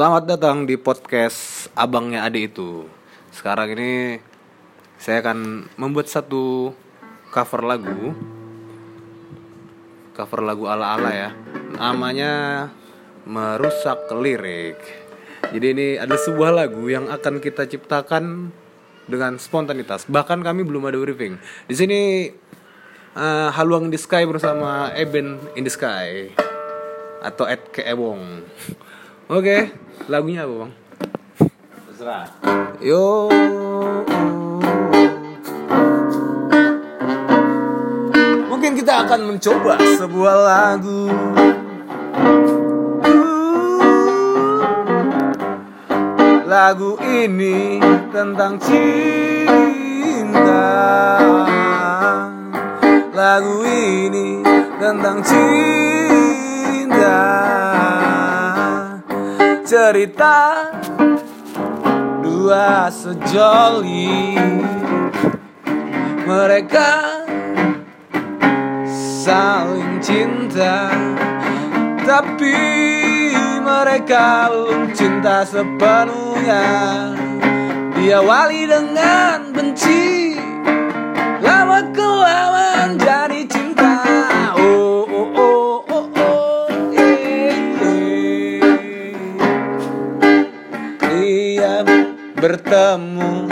[0.00, 2.88] Selamat datang di podcast Abangnya Ade itu.
[3.36, 4.16] Sekarang ini
[4.96, 6.72] saya akan membuat satu
[7.28, 8.16] cover lagu.
[10.16, 11.30] Cover lagu ala-ala ya.
[11.76, 12.32] Namanya
[13.28, 14.80] Merusak Lirik.
[15.52, 18.56] Jadi ini adalah sebuah lagu yang akan kita ciptakan
[19.04, 20.08] dengan spontanitas.
[20.08, 21.36] Bahkan kami belum ada briefing.
[21.68, 22.00] Di sini
[23.20, 26.32] uh, Haluang in Sky bersama Eben in the Sky
[27.20, 28.48] atau Ed Keewong.
[29.30, 29.70] Oke,
[30.10, 30.72] lagunya apa bang?
[31.86, 32.26] Terserah.
[32.82, 33.30] Yo.
[38.50, 41.06] Mungkin kita akan mencoba sebuah lagu.
[46.50, 47.78] Lagu ini
[48.10, 50.66] tentang cinta.
[53.14, 54.42] Lagu ini
[54.82, 55.89] tentang cinta.
[59.70, 60.66] Cerita
[62.26, 64.34] dua sejoli.
[66.26, 66.90] Mereka
[69.22, 70.90] saling cinta
[72.02, 72.58] tapi
[73.62, 76.66] mereka belum cinta sepenuhnya.
[77.94, 80.34] Diawali dengan benci
[81.38, 83.19] lama kelamaan jadi
[92.40, 93.44] bertemu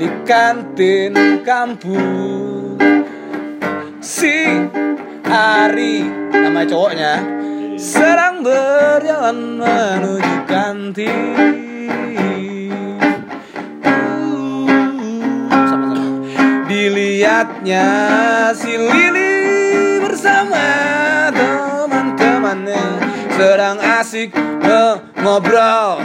[0.00, 2.80] di kantin kampus
[4.00, 4.48] Si
[5.28, 7.14] Ari Nama cowoknya
[7.80, 11.56] Sedang berjalan menuju kantin.
[16.68, 17.88] Dilihatnya
[18.52, 19.36] si Lili
[20.04, 20.64] bersama
[21.32, 22.84] teman-temannya
[23.36, 24.32] Sedang asik
[24.64, 26.04] eh, ngobrol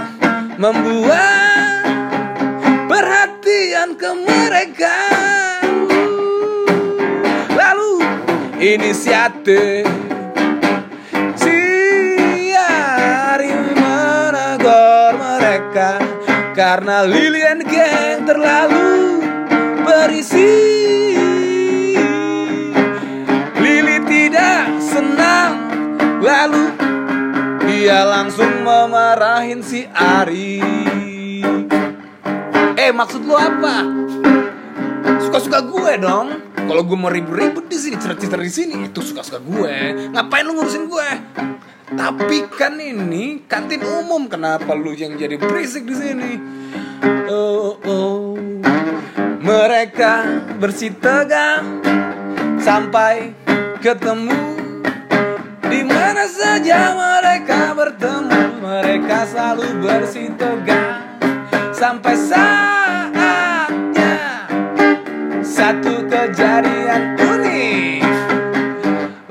[0.55, 1.44] Membuat
[2.95, 4.99] perhatian ke mereka.
[7.51, 7.93] Lalu
[8.63, 9.83] inisiatif
[11.35, 11.59] Si
[12.55, 15.99] Ari menegur mereka.
[16.55, 19.27] Karena Lilian Gang terlalu
[19.83, 20.55] berisi.
[23.59, 25.67] Lili tidak senang.
[26.23, 26.71] Lalu
[27.67, 30.84] dia langsung memarahin si Ari
[32.85, 33.81] Eh maksud lu apa?
[35.17, 39.73] Suka-suka gue dong Kalau gue mau ribut-ribut di sini cerita-cerita di sini Itu suka-suka gue
[40.13, 41.09] Ngapain lu ngurusin gue?
[41.97, 46.31] Tapi kan ini kantin umum Kenapa lu yang jadi berisik di sini?
[47.25, 48.37] Oh, oh.
[49.41, 50.13] Mereka
[50.61, 51.81] bersih tegang
[52.61, 53.33] Sampai
[53.81, 54.61] ketemu
[55.65, 61.01] di mana saja mereka bertemu Mereka selalu bersih tegang
[61.73, 62.74] Sampai saatnya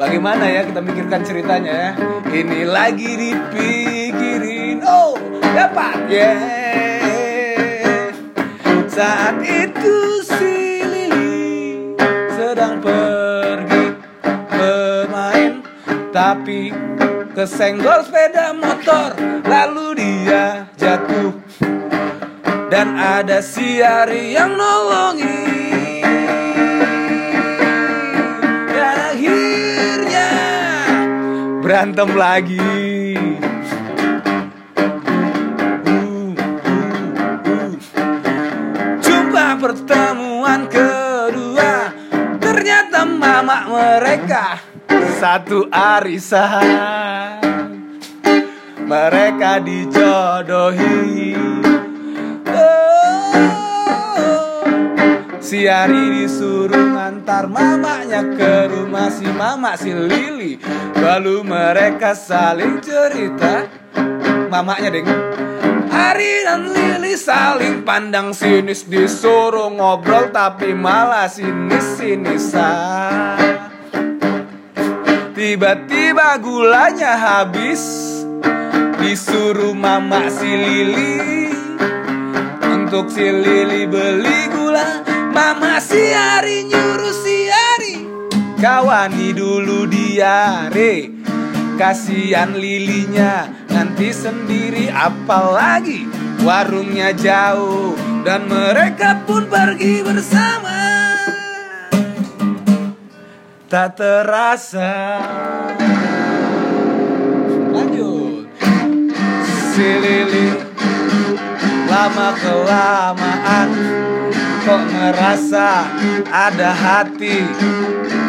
[0.04, 1.90] Bagaimana ya kita mikirkan ceritanya ya?
[2.28, 4.84] Ini lagi dipikirin.
[4.84, 5.16] Oh
[5.56, 5.96] dapat.
[6.12, 6.44] Yeah.
[8.84, 9.96] Saat itu
[10.28, 11.96] si Lili
[12.36, 13.96] Sedang pergi
[14.52, 15.64] bermain
[16.12, 16.68] Tapi
[17.32, 19.16] kesenggol sepeda motor.
[19.48, 21.32] Lalu dia jatuh.
[22.68, 25.43] Dan ada si Ari yang nolongin
[31.84, 32.64] Berantem lagi.
[39.04, 41.92] Jumpa pertemuan kedua.
[42.40, 44.64] Ternyata mama mereka
[45.20, 47.44] Satu arisan.
[48.88, 51.36] Mereka dijodohi
[55.54, 60.58] Si Ari disuruh ngantar mamanya ke rumah si mama si Lili.
[60.98, 63.62] Lalu mereka saling cerita.
[64.50, 65.06] Mamanya deng
[65.94, 73.38] Ari dan Lili saling pandang sinis Disuruh ngobrol tapi malah sinis-sinisan.
[75.38, 78.10] Tiba-tiba gulanya habis
[78.98, 81.46] Disuruh mama si Lili.
[82.74, 87.94] Untuk si Lili beli gula Mama si Ari nyuruh si Ari.
[88.62, 91.10] Kawani dulu diare
[91.74, 96.06] Kasian lilinya Nanti sendiri apalagi.
[96.46, 100.80] Warungnya jauh Dan mereka pun pergi bersama.
[103.66, 104.94] Tak terasa.
[107.74, 108.46] Lanjut.
[109.74, 110.54] Si lili
[111.90, 113.68] lama kelamaan
[114.64, 115.68] kok ngerasa
[116.32, 117.44] ada hati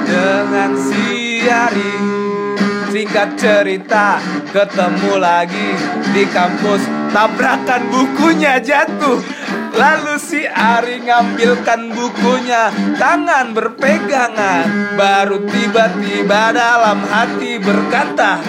[0.03, 1.95] dengan si Ari?
[2.91, 4.19] Singkat cerita
[4.51, 5.79] ketemu lagi
[6.11, 6.83] di kampus.
[7.15, 9.19] Tabrakan bukunya jatuh.
[9.75, 12.71] Lalu si Ari ngambilkan bukunya.
[12.99, 14.95] Tangan berpegangan.
[14.99, 18.39] Baru tiba-tiba dalam hati berkata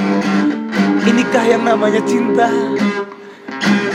[1.06, 2.50] Inikah yang namanya cinta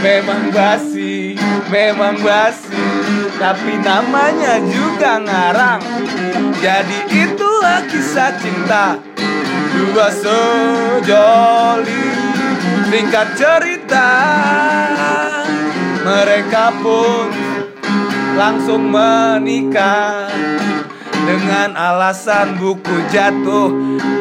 [0.02, 1.38] Memang basi,
[1.70, 2.82] memang basi
[3.38, 5.82] Tapi namanya juga ngarang.
[6.62, 8.98] Jadi itulah kisah cinta.
[9.72, 12.06] Dua sejoli
[12.92, 14.10] Singkat cerita.
[16.02, 17.32] Mereka pun
[18.36, 20.28] langsung menikah
[21.26, 23.70] dengan alasan buku jatuh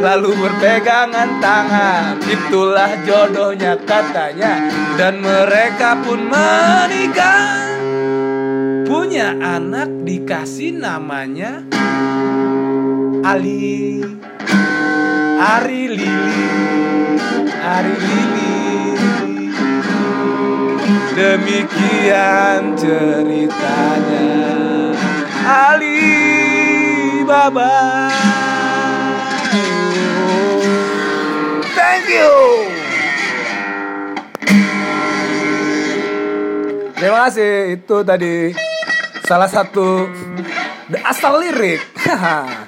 [0.00, 2.16] Lalu berpegangan tangan.
[2.24, 4.64] Itulah jodohnya katanya
[4.96, 7.68] Dan mereka pun menikah.
[8.88, 11.62] Punya anak dikasih namanya
[13.20, 14.00] Ali.
[15.40, 16.48] Ari Lili.
[17.60, 18.56] Ari Lili.
[21.12, 24.28] Demikian ceritanya.
[25.44, 25.89] Ali
[27.40, 27.72] Baba
[31.72, 32.32] Thank you
[37.00, 38.52] Terima kasih itu tadi
[39.24, 40.04] salah satu
[41.00, 41.80] asal lirik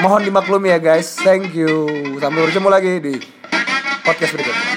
[0.00, 1.16] Mohon dimaklumi ya guys.
[1.20, 1.88] Thank you.
[2.20, 3.14] Sampai bertemu lagi di
[4.04, 4.75] podcast berikutnya.